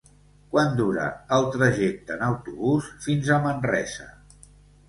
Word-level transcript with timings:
Quant 0.53 0.71
dura 0.79 1.03
el 1.37 1.45
trajecte 1.57 2.15
en 2.15 2.23
autobús 2.31 2.91
fins 3.07 3.33
a 3.37 3.41
Manresa? 3.45 4.09